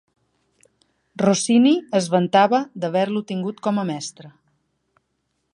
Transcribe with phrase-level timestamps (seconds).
[1.23, 4.37] Rossini es vantava d'haver-lo tingut com a mestre.